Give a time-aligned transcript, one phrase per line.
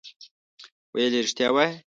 [0.93, 1.73] ویل یې رښتیا وایې.